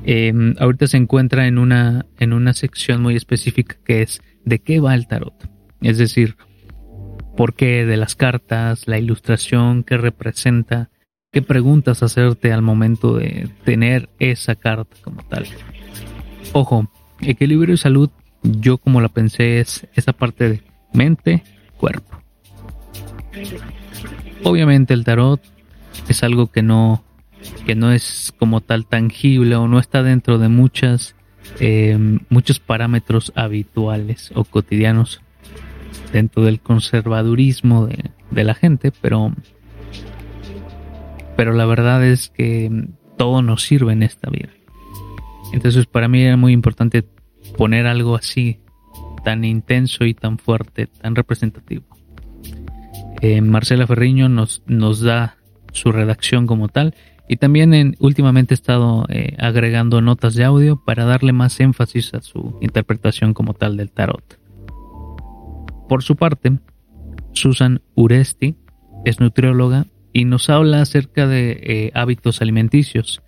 Em, 0.05 0.55
ahorita 0.59 0.87
se 0.87 0.97
encuentra 0.97 1.47
en 1.47 1.59
una, 1.59 2.07
en 2.19 2.33
una 2.33 2.55
sección 2.55 3.03
muy 3.03 3.15
específica 3.15 3.77
que 3.85 4.03
es 4.03 4.23
de 4.45 4.61
qué 4.61 4.81
va 4.81 4.95
el 4.95 5.07
tarot. 5.07 5.35
Es 5.83 5.99
decir, 5.99 6.37
por 7.37 7.55
qué 7.55 7.85
de 7.85 7.99
las 7.99 8.17
cartas, 8.17 8.89
la 8.89 8.99
ilustración 8.99 9.85
que 9.85 9.99
representa, 9.99 10.91
qué 11.31 11.43
preguntas 11.43 12.03
hacerte 12.03 12.53
al 12.53 12.63
momento 12.63 13.17
de 13.17 13.51
tener 13.65 14.09
esa 14.19 14.55
carta 14.55 14.97
como 15.03 15.23
tal. 15.25 15.45
Ojo, 16.53 16.91
equilibrio 17.21 17.75
y 17.75 17.79
salud, 17.79 18.11
yo 18.43 18.79
como 18.79 19.01
la 19.01 19.09
pensé 19.09 19.61
es 19.61 19.87
esa 19.95 20.13
parte 20.13 20.49
de 20.49 20.63
mente, 20.93 21.43
cuerpo. 21.77 22.21
Obviamente 24.45 24.95
el 24.95 25.05
tarot 25.05 25.41
es 26.09 26.23
algo 26.23 26.49
que 26.49 26.63
no 26.63 27.05
que 27.67 27.75
no 27.75 27.93
es 27.93 28.35
como 28.39 28.61
tal 28.61 28.87
tangible 28.87 29.55
o 29.57 29.69
no 29.69 29.79
está 29.79 30.03
dentro 30.03 30.39
de 30.39 30.49
muchas 30.49 31.15
eh, 31.61 31.97
muchos 32.29 32.59
parámetros 32.59 33.33
habituales 33.35 34.33
o 34.35 34.45
cotidianos 34.45 35.21
dentro 36.13 36.43
del 36.43 36.61
conservadurismo 36.61 37.87
de, 37.87 38.11
de, 38.31 38.45
la 38.45 38.55
gente, 38.55 38.93
pero 39.01 39.33
pero 41.37 41.53
la 41.53 41.67
verdad 41.67 42.05
es 42.05 42.29
que 42.29 42.89
todo 43.17 43.43
nos 43.43 43.63
sirve 43.63 43.93
en 43.93 44.03
esta 44.03 44.31
vida. 44.31 44.51
Entonces 45.53 45.87
para 45.87 46.09
mí 46.09 46.23
era 46.23 46.37
muy 46.37 46.53
importante 46.53 47.05
poner 47.57 47.87
algo 47.87 48.17
así 48.17 48.61
tan 49.25 49.45
intenso 49.45 50.05
y 50.05 50.15
tan 50.15 50.39
fuerte, 50.39 50.87
tan 50.87 51.15
representativo. 51.15 51.85
Eh, 53.21 53.41
Marcela 53.41 53.87
Ferriño 53.87 54.29
nos, 54.29 54.63
nos 54.67 55.01
da 55.01 55.37
su 55.73 55.93
redacción 55.93 56.47
como 56.47 56.69
tal 56.69 56.95
y 57.29 57.37
también 57.37 57.75
en, 57.75 57.97
últimamente 57.99 58.55
he 58.55 58.57
estado 58.57 59.05
eh, 59.11 59.37
agregando 59.39 60.01
notas 60.01 60.35
de 60.35 60.45
audio 60.45 60.83
para 60.83 61.05
darle 61.05 61.33
más 61.33 61.61
énfasis 61.61 62.15
a 62.15 62.23
su 62.23 62.57
interpretación 62.63 63.35
como 63.35 63.53
tal 63.53 63.77
del 63.77 63.91
tarot. 63.91 64.39
Por 65.89 66.03
su 66.03 66.17
parte, 66.17 66.59
Susan 67.33 67.83
Uresti, 67.95 68.57
es 69.05 69.21
nutrióloga 69.21 69.87
y 70.13 70.25
nos 70.25 70.49
habla 70.49 70.81
acerca 70.81 71.27
de 71.27 71.61
eh, 71.63 71.91
hábitos 71.95 72.41
alimenticios. 72.41 73.23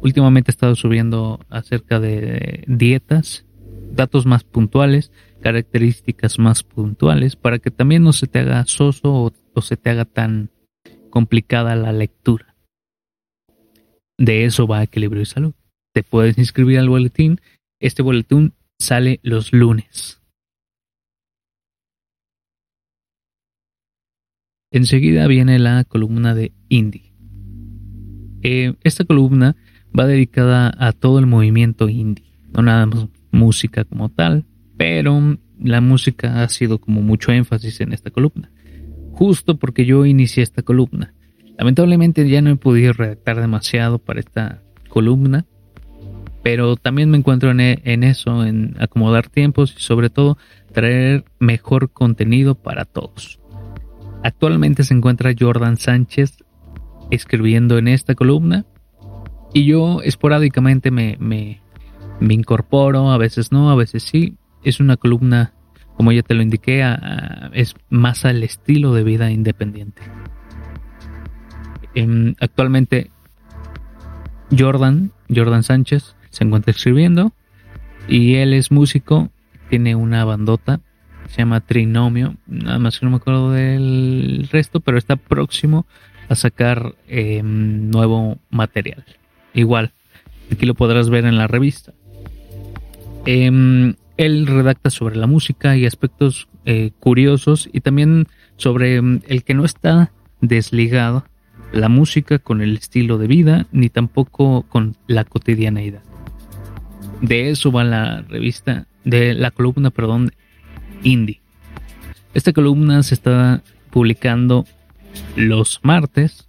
Últimamente 0.00 0.50
he 0.50 0.52
estado 0.52 0.74
subiendo 0.76 1.40
acerca 1.48 2.00
de 2.00 2.64
dietas, 2.66 3.46
datos 3.92 4.26
más 4.26 4.44
puntuales, 4.44 5.12
características 5.40 6.38
más 6.38 6.62
puntuales, 6.62 7.36
para 7.36 7.58
que 7.58 7.70
también 7.70 8.02
no 8.02 8.12
se 8.12 8.26
te 8.26 8.40
haga 8.40 8.64
soso 8.66 9.32
o, 9.54 9.60
se 9.60 9.76
te 9.76 9.90
haga 9.90 10.04
tan 10.04 10.50
complicada 11.10 11.76
la 11.76 11.92
lectura. 11.92 12.56
De 14.16 14.44
eso 14.44 14.66
va 14.66 14.82
Equilibrio 14.82 15.22
y 15.22 15.26
Salud. 15.26 15.54
Te 15.92 16.02
puedes 16.02 16.38
inscribir 16.38 16.78
al 16.78 16.88
boletín. 16.88 17.40
Este 17.80 18.02
boletín 18.02 18.54
sale 18.78 19.20
los 19.22 19.52
lunes. 19.52 20.22
Enseguida 24.72 25.26
viene 25.26 25.58
la 25.58 25.84
columna 25.84 26.34
de 26.34 26.52
indie. 26.68 27.12
Eh, 28.42 28.74
esta 28.82 29.04
columna 29.04 29.56
va 29.98 30.06
dedicada 30.06 30.72
a 30.78 30.92
todo 30.92 31.18
el 31.18 31.26
movimiento 31.26 31.88
indie, 31.88 32.32
no 32.52 32.62
nada 32.62 32.86
más 32.86 33.06
música 33.32 33.84
como 33.84 34.08
tal, 34.08 34.44
pero 34.76 35.38
la 35.62 35.80
música 35.80 36.42
ha 36.42 36.48
sido 36.48 36.78
como 36.78 37.02
mucho 37.02 37.32
énfasis 37.32 37.80
en 37.80 37.92
esta 37.92 38.10
columna, 38.10 38.50
justo 39.12 39.58
porque 39.58 39.84
yo 39.84 40.06
inicié 40.06 40.42
esta 40.42 40.62
columna. 40.62 41.14
Lamentablemente 41.58 42.26
ya 42.28 42.40
no 42.40 42.50
he 42.50 42.56
podido 42.56 42.92
redactar 42.92 43.40
demasiado 43.40 43.98
para 43.98 44.20
esta 44.20 44.62
columna, 44.88 45.44
pero 46.42 46.76
también 46.76 47.10
me 47.10 47.18
encuentro 47.18 47.50
en, 47.50 47.60
en 47.60 48.02
eso, 48.02 48.46
en 48.46 48.76
acomodar 48.80 49.28
tiempos 49.28 49.74
y 49.76 49.80
sobre 49.80 50.08
todo 50.08 50.38
traer 50.72 51.24
mejor 51.38 51.90
contenido 51.90 52.54
para 52.54 52.86
todos. 52.86 53.40
Actualmente 54.22 54.84
se 54.84 54.94
encuentra 54.94 55.34
Jordan 55.38 55.76
Sánchez 55.76 56.38
escribiendo 57.10 57.76
en 57.76 57.88
esta 57.88 58.14
columna 58.14 58.64
y 59.52 59.64
yo 59.66 60.00
esporádicamente 60.02 60.90
me, 60.90 61.16
me, 61.18 61.60
incorporo, 62.20 63.10
a 63.10 63.18
veces 63.18 63.52
no, 63.52 63.70
a 63.70 63.74
veces 63.74 64.02
sí. 64.02 64.36
Es 64.62 64.80
una 64.80 64.96
columna, 64.96 65.54
como 65.96 66.12
ya 66.12 66.22
te 66.22 66.34
lo 66.34 66.42
indiqué, 66.42 66.84
es 67.52 67.74
más 67.88 68.24
al 68.24 68.42
estilo 68.42 68.92
de 68.94 69.04
vida 69.04 69.30
independiente. 69.30 70.02
Em, 71.94 72.34
actualmente 72.40 73.10
Jordan, 74.56 75.12
Jordan 75.34 75.62
Sánchez, 75.62 76.14
se 76.30 76.44
encuentra 76.44 76.70
escribiendo 76.70 77.32
y 78.06 78.36
él 78.36 78.52
es 78.52 78.70
músico, 78.70 79.30
tiene 79.68 79.94
una 79.96 80.24
bandota 80.24 80.80
se 81.30 81.38
llama 81.38 81.60
Trinomio, 81.60 82.34
nada 82.48 82.78
más 82.80 82.98
que 82.98 83.06
no 83.06 83.10
me 83.10 83.18
acuerdo 83.18 83.52
del 83.52 84.48
resto, 84.50 84.80
pero 84.80 84.98
está 84.98 85.14
próximo 85.14 85.86
a 86.28 86.34
sacar 86.34 86.96
em, 87.06 87.88
nuevo 87.88 88.38
material. 88.50 89.04
Igual, 89.54 89.92
aquí 90.52 90.66
lo 90.66 90.74
podrás 90.74 91.10
ver 91.10 91.24
en 91.24 91.36
la 91.36 91.46
revista. 91.46 91.92
Em, 93.26 93.94
él 94.16 94.46
redacta 94.46 94.90
sobre 94.90 95.16
la 95.16 95.26
música 95.26 95.76
y 95.76 95.86
aspectos 95.86 96.48
eh, 96.64 96.90
curiosos 96.98 97.68
y 97.72 97.80
también 97.80 98.26
sobre 98.56 98.96
em, 98.96 99.20
el 99.28 99.44
que 99.44 99.54
no 99.54 99.64
está 99.64 100.12
desligado 100.40 101.24
la 101.72 101.88
música 101.88 102.38
con 102.38 102.60
el 102.60 102.76
estilo 102.76 103.18
de 103.18 103.26
vida 103.26 103.66
ni 103.72 103.88
tampoco 103.88 104.62
con 104.62 104.96
la 105.06 105.24
cotidianeidad. 105.24 106.02
De 107.20 107.50
eso 107.50 107.70
va 107.70 107.84
la 107.84 108.22
revista, 108.22 108.86
de 109.04 109.34
la 109.34 109.50
columna, 109.50 109.90
perdón, 109.90 110.32
indie. 111.02 111.40
Esta 112.34 112.52
columna 112.52 113.02
se 113.02 113.14
está 113.14 113.62
publicando 113.90 114.64
los 115.36 115.80
martes. 115.82 116.48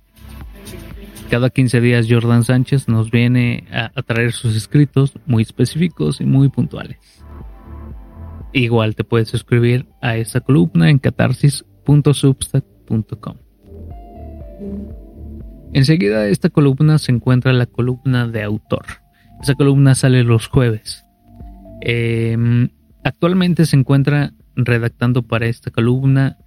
Cada 1.32 1.50
15 1.50 1.80
días 1.80 2.08
Jordan 2.10 2.44
Sánchez 2.44 2.89
nos 2.89 3.10
viene 3.10 3.63
a, 3.72 3.89
traer 4.02 4.34
sus 4.34 4.58
escritos 4.58 5.13
muy 5.26 5.44
específicos 5.44 6.20
y 6.20 6.26
muy 6.26 6.50
puntuales. 6.50 6.98
Igual 8.52 8.96
te 8.96 9.06
puedes 9.06 9.30
suscribir 9.30 9.88
a 10.02 10.17
esta 10.17 10.41
columna 10.41 10.89
en 10.89 11.00
catarsis.substack.com. 11.00 13.38
Enseguida 15.72 16.24
de 16.24 16.32
esta 16.32 16.50
columna 16.50 16.98
se 16.98 17.13
encuentra 17.13 17.54
la 17.54 17.65
columna 17.65 18.28
de 18.28 18.44
autor. 18.44 18.84
Esa 19.41 19.56
columna 19.56 19.96
sale 19.96 20.26
los 20.26 20.48
jueves. 20.48 21.06
Em, 21.80 22.67
actualmente 23.06 23.65
se 23.65 23.78
encuentra 23.78 24.34
redactando 24.58 25.24
para 25.24 25.46
esta 25.46 25.72
columna 25.72 26.38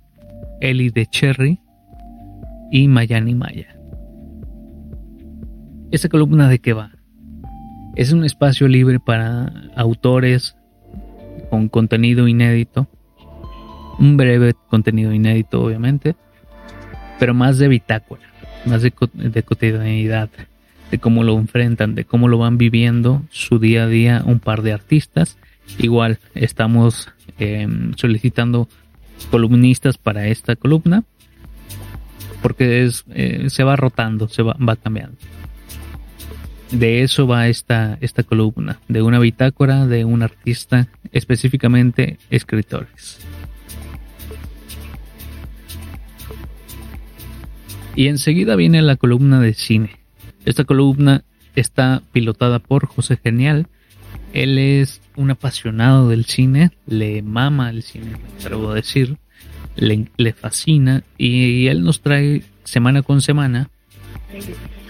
Eli 0.60 0.90
de 0.90 1.06
Cherry 1.06 1.58
y 2.70 2.86
Mayani 2.86 3.34
Maya. 3.34 3.73
¿Esta 5.94 6.08
columna 6.08 6.48
de 6.48 6.58
qué 6.58 6.72
va? 6.72 6.90
Es 7.96 8.12
un 8.12 8.24
espacio 8.24 8.68
libre 8.68 8.98
para 9.00 9.52
autores 9.76 10.56
con 11.50 11.68
contenido 11.68 12.26
inédito, 12.26 12.88
un 13.98 14.16
breve 14.16 14.54
contenido 14.68 15.12
inédito 15.12 15.62
obviamente, 15.62 16.16
pero 17.18 17.32
más 17.32 17.58
de 17.58 17.68
bitácora, 17.68 18.22
más 18.66 18.82
de, 18.82 18.90
cotidianidad, 18.90 20.30
de 20.90 20.98
cómo 20.98 21.22
lo 21.22 21.38
enfrentan, 21.38 21.94
de 21.94 22.04
cómo 22.04 22.28
lo 22.28 22.38
van 22.38 22.58
viviendo 22.58 23.22
su 23.30 23.58
día 23.58 23.84
a 23.84 23.88
día 23.88 24.22
un 24.26 24.40
par 24.40 24.62
de 24.62 24.72
artistas. 24.72 25.38
Igual 25.78 26.18
estamos 26.34 27.14
Em, 27.38 27.94
solicitando 27.96 28.68
columnistas 29.30 29.98
para 29.98 30.28
esta 30.28 30.54
columna 30.54 31.02
porque 32.42 32.84
es, 32.84 33.04
eh, 33.10 33.46
se 33.48 33.64
va 33.64 33.74
rotando, 33.74 34.28
se 34.28 34.42
va, 34.42 34.54
va, 34.54 34.76
cambiando. 34.76 35.16
De 36.74 37.02
eso 37.02 37.28
va 37.28 37.46
esta, 37.46 37.98
esta 38.00 38.24
columna, 38.24 38.80
de 38.88 39.00
una 39.00 39.20
bitácora 39.20 39.86
de 39.86 40.04
un 40.04 40.22
artista, 40.22 40.88
específicamente 41.12 42.18
escritores. 42.30 43.20
Y 47.94 48.08
enseguida 48.08 48.56
viene 48.56 48.82
la 48.82 48.96
columna 48.96 49.40
de 49.40 49.54
cine. 49.54 50.00
Esta 50.44 50.64
columna 50.64 51.22
está 51.54 52.02
pilotada 52.10 52.58
por 52.58 52.86
José 52.86 53.18
Genial. 53.22 53.68
Él 54.32 54.58
es 54.58 55.00
un 55.14 55.30
apasionado 55.30 56.08
del 56.08 56.24
cine, 56.24 56.72
le 56.86 57.22
mama 57.22 57.70
el 57.70 57.84
cine, 57.84 58.16
me 58.50 58.68
a 58.68 58.74
decir, 58.74 59.16
le, 59.76 60.32
fascina 60.32 61.04
y, 61.16 61.68
él 61.68 61.84
nos 61.84 62.00
trae 62.00 62.42
semana 62.64 63.02
con 63.02 63.20
semana, 63.20 63.70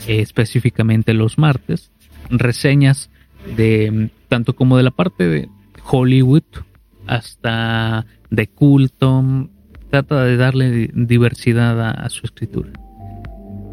específicamente 0.06 1.14
los 1.14 1.38
martes, 1.38 1.90
reseñas 2.30 3.10
de 3.56 4.10
tanto 4.28 4.56
como 4.56 4.76
de 4.76 4.82
la 4.82 4.90
parte 4.90 5.26
de 5.28 5.48
Hollywood 5.84 6.44
hasta 7.06 8.06
de 8.30 8.46
culto, 8.46 9.48
trata 9.90 10.24
de 10.24 10.36
darle 10.36 10.90
diversidad 10.92 11.80
a, 11.80 12.08
su 12.08 12.26
escritura. 12.26 12.70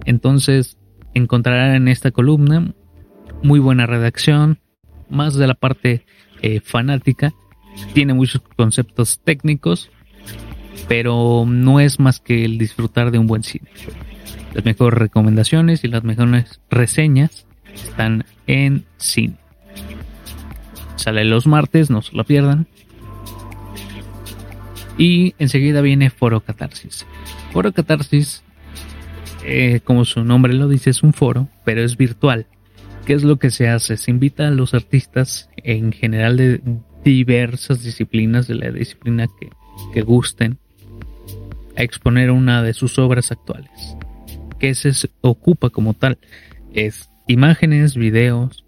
Entonces 0.06 0.78
encontrarán 1.14 1.76
en 1.76 1.88
esta 1.88 2.12
columna 2.12 2.74
muy 3.44 3.60
buena 3.60 3.86
redacción, 3.86 4.60
más 5.10 5.36
de 5.36 5.48
la 5.48 5.56
parte 5.56 6.06
eh, 6.42 6.60
fanática, 6.60 7.34
tiene 7.94 8.14
muchos 8.14 8.42
conceptos 8.56 9.20
técnicos, 9.24 9.90
pero 10.88 11.46
no 11.48 11.80
es 11.80 12.00
más 12.00 12.20
que 12.20 12.46
el 12.46 12.58
disfrutar 12.58 13.12
de 13.12 13.18
un 13.18 13.28
buen 13.28 13.44
cine. 13.44 13.70
Las 14.54 14.66
mejores 14.66 15.00
recomendaciones 15.00 15.84
y 15.84 15.88
las 15.88 16.04
mejores 16.04 16.60
reseñas 16.70 17.46
están 17.74 18.26
en 18.48 18.86
cine. 18.98 19.36
Sale 20.96 21.24
los 21.26 21.48
martes, 21.48 21.90
no 21.90 22.02
se 22.02 22.16
lo 22.16 22.24
pierdan. 22.26 22.68
Y 24.98 25.34
enseguida 25.40 25.82
viene 25.82 26.10
Foro 26.10 26.42
Catarsis. 26.42 27.06
Foro 27.52 27.72
Catarsis, 27.72 28.44
eh, 29.44 29.80
como 29.84 30.06
su 30.06 30.24
nombre 30.24 30.54
lo 30.54 30.68
dice, 30.68 30.90
es 30.90 31.02
un 31.02 31.14
foro, 31.14 31.48
pero 31.66 31.82
es 31.84 31.98
virtual. 31.98 32.46
¿Qué 33.06 33.14
es 33.14 33.24
lo 33.24 33.38
que 33.38 33.50
se 33.50 33.68
hace? 33.68 33.98
Se 33.98 34.12
invita 34.12 34.48
a 34.48 34.52
los 34.52 34.74
artistas 34.74 35.50
en 35.58 35.92
general 35.92 36.38
de 36.38 36.62
diversas 37.04 37.84
disciplinas, 37.84 38.48
de 38.48 38.56
la 38.56 38.70
disciplina 38.70 39.28
que, 39.40 39.50
que 39.94 40.02
gusten, 40.02 40.60
a 41.76 41.82
exponer 41.82 42.30
una 42.30 42.62
de 42.62 42.74
sus 42.74 43.00
obras 43.00 43.32
actuales. 43.32 43.96
¿Qué 44.62 44.76
se 44.76 44.92
ocupa 45.22 45.72
como 45.72 45.96
tal? 45.96 46.20
Es 46.72 47.10
imágenes, 47.28 47.96
videos, 47.96 48.64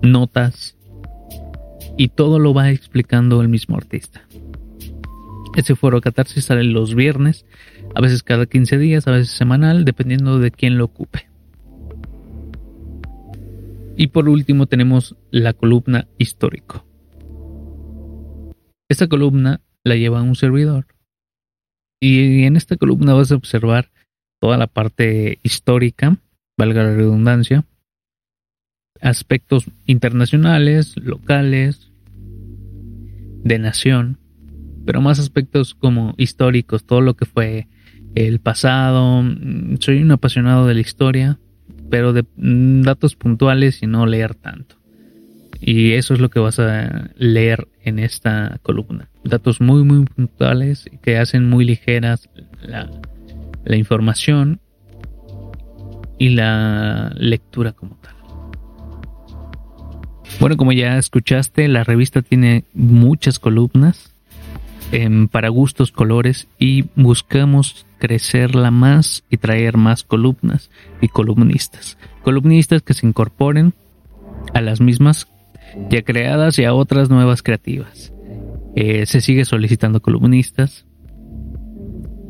notas, 0.00 0.78
y 1.98 2.08
todo 2.08 2.38
lo 2.38 2.54
va 2.54 2.70
explicando 2.70 3.42
el 3.42 3.48
mismo 3.50 3.76
artista. 3.76 4.26
Ese 5.54 5.76
foro 5.76 6.00
catarsis 6.00 6.46
sale 6.46 6.64
los 6.64 6.94
viernes, 6.94 7.44
a 7.94 8.00
veces 8.00 8.22
cada 8.22 8.46
15 8.46 8.78
días, 8.78 9.06
a 9.06 9.10
veces 9.10 9.32
semanal, 9.32 9.84
dependiendo 9.84 10.38
de 10.38 10.50
quién 10.50 10.78
lo 10.78 10.86
ocupe. 10.86 11.28
Y 13.98 14.06
por 14.06 14.30
último 14.30 14.66
tenemos 14.66 15.14
la 15.30 15.52
columna 15.52 16.08
histórico. 16.16 16.86
Esta 18.88 19.08
columna 19.08 19.60
la 19.82 19.96
lleva 19.96 20.22
un 20.22 20.36
servidor 20.36 20.86
Y 22.00 22.44
en 22.44 22.56
esta 22.56 22.78
columna 22.78 23.12
vas 23.12 23.30
a 23.30 23.34
observar 23.34 23.90
toda 24.44 24.58
la 24.58 24.66
parte 24.66 25.38
histórica, 25.42 26.18
valga 26.58 26.82
la 26.82 26.94
redundancia, 26.94 27.64
aspectos 29.00 29.64
internacionales, 29.86 30.94
locales, 30.98 31.90
de 33.42 33.58
nación, 33.58 34.18
pero 34.84 35.00
más 35.00 35.18
aspectos 35.18 35.74
como 35.74 36.12
históricos, 36.18 36.84
todo 36.84 37.00
lo 37.00 37.14
que 37.14 37.24
fue 37.24 37.68
el 38.14 38.38
pasado. 38.38 39.24
Soy 39.80 40.02
un 40.02 40.10
apasionado 40.10 40.66
de 40.66 40.74
la 40.74 40.80
historia, 40.82 41.38
pero 41.88 42.12
de 42.12 42.26
datos 42.36 43.16
puntuales 43.16 43.82
y 43.82 43.86
no 43.86 44.04
leer 44.04 44.34
tanto. 44.34 44.76
Y 45.58 45.92
eso 45.92 46.12
es 46.12 46.20
lo 46.20 46.28
que 46.28 46.40
vas 46.40 46.58
a 46.58 47.08
leer 47.16 47.66
en 47.82 47.98
esta 47.98 48.58
columna. 48.60 49.08
Datos 49.24 49.62
muy, 49.62 49.84
muy 49.84 50.04
puntuales 50.04 50.90
que 51.00 51.16
hacen 51.16 51.48
muy 51.48 51.64
ligeras 51.64 52.28
la, 52.60 52.90
la 53.64 53.76
información 53.76 54.60
y 56.18 56.30
la 56.30 57.10
lectura 57.16 57.72
como 57.72 57.96
tal. 57.96 58.14
Bueno, 60.40 60.56
como 60.56 60.72
ya 60.72 60.98
escuchaste, 60.98 61.68
la 61.68 61.84
revista 61.84 62.22
tiene 62.22 62.64
muchas 62.74 63.38
columnas 63.38 64.14
para 65.30 65.48
gustos 65.48 65.90
colores 65.90 66.46
y 66.58 66.84
buscamos 66.94 67.84
crecerla 67.98 68.70
más 68.70 69.24
y 69.28 69.38
traer 69.38 69.76
más 69.76 70.04
columnas 70.04 70.70
y 71.00 71.08
columnistas. 71.08 71.98
Columnistas 72.22 72.82
que 72.82 72.94
se 72.94 73.06
incorporen 73.06 73.74
a 74.52 74.60
las 74.60 74.80
mismas 74.80 75.26
ya 75.90 76.02
creadas 76.02 76.58
y 76.58 76.64
a 76.64 76.74
otras 76.74 77.10
nuevas 77.10 77.42
creativas. 77.42 78.12
Eh, 78.76 79.06
se 79.06 79.20
sigue 79.20 79.44
solicitando 79.44 80.00
columnistas. 80.00 80.86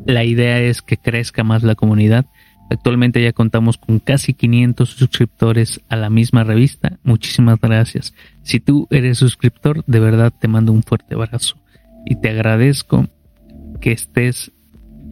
La 0.06 0.24
idea 0.24 0.60
es 0.60 0.82
que 0.82 0.96
crezca 0.96 1.44
más 1.44 1.62
la 1.62 1.74
comunidad. 1.74 2.26
Actualmente 2.70 3.22
ya 3.22 3.32
contamos 3.32 3.78
con 3.78 3.98
casi 3.98 4.34
500 4.34 4.88
suscriptores 4.88 5.80
a 5.88 5.96
la 5.96 6.10
misma 6.10 6.44
revista. 6.44 6.98
Muchísimas 7.02 7.60
gracias. 7.60 8.14
Si 8.42 8.60
tú 8.60 8.86
eres 8.90 9.18
suscriptor, 9.18 9.84
de 9.86 10.00
verdad 10.00 10.32
te 10.38 10.48
mando 10.48 10.72
un 10.72 10.82
fuerte 10.82 11.14
abrazo 11.14 11.56
y 12.04 12.16
te 12.16 12.30
agradezco 12.30 13.06
que 13.80 13.92
estés 13.92 14.52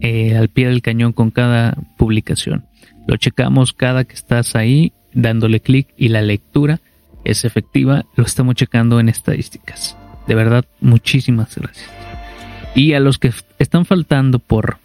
eh, 0.01 0.35
al 0.35 0.49
pie 0.49 0.67
del 0.67 0.81
cañón 0.81 1.13
con 1.13 1.31
cada 1.31 1.77
publicación. 1.97 2.65
Lo 3.07 3.17
checamos 3.17 3.73
cada 3.73 4.03
que 4.03 4.13
estás 4.13 4.55
ahí 4.55 4.93
dándole 5.13 5.59
clic 5.59 5.87
y 5.97 6.09
la 6.09 6.21
lectura 6.21 6.81
es 7.23 7.45
efectiva. 7.45 8.05
Lo 8.15 8.25
estamos 8.25 8.55
checando 8.55 8.99
en 8.99 9.09
estadísticas. 9.09 9.97
De 10.27 10.35
verdad, 10.35 10.65
muchísimas 10.81 11.55
gracias. 11.55 12.12
Y 12.75 12.93
a 12.93 12.99
los 12.99 13.19
que 13.19 13.31
están 13.59 13.85
faltando 13.85 14.39
por, 14.39 14.77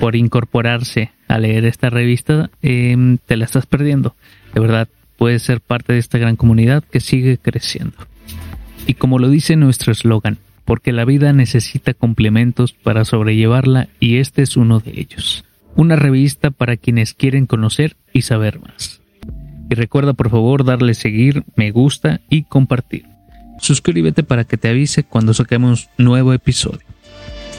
por 0.00 0.16
incorporarse 0.16 1.10
a 1.28 1.38
leer 1.38 1.64
esta 1.64 1.90
revista, 1.90 2.50
em, 2.62 3.18
te 3.18 3.36
la 3.36 3.44
estás 3.44 3.66
perdiendo. 3.66 4.14
De 4.54 4.60
verdad, 4.60 4.88
puedes 5.16 5.42
ser 5.42 5.60
parte 5.60 5.92
de 5.92 5.98
esta 5.98 6.18
gran 6.18 6.36
comunidad 6.36 6.82
que 6.84 7.00
sigue 7.00 7.38
creciendo. 7.38 7.96
Y 8.86 8.94
como 8.94 9.18
lo 9.18 9.28
dice 9.28 9.56
nuestro 9.56 9.92
eslogan, 9.92 10.38
porque 10.64 10.92
la 10.92 11.04
vida 11.04 11.32
necesita 11.32 11.94
complementos 11.94 12.72
para 12.72 13.04
sobrellevarla 13.04 13.88
y 14.00 14.16
este 14.16 14.42
es 14.42 14.56
uno 14.56 14.80
de 14.80 14.92
ellos. 15.00 15.44
Una 15.74 15.96
revista 15.96 16.50
para 16.50 16.76
quienes 16.76 17.14
quieren 17.14 17.46
conocer 17.46 17.96
y 18.12 18.22
saber 18.22 18.60
más. 18.60 19.00
Y 19.70 19.74
recuerda 19.74 20.12
por 20.12 20.30
favor 20.30 20.64
darle 20.64 20.94
seguir, 20.94 21.44
me 21.56 21.70
gusta 21.70 22.20
y 22.28 22.44
compartir. 22.44 23.06
Suscríbete 23.58 24.22
para 24.22 24.44
que 24.44 24.56
te 24.56 24.68
avise 24.68 25.04
cuando 25.04 25.34
saquemos 25.34 25.88
nuevo 25.96 26.32
episodio. 26.32 26.91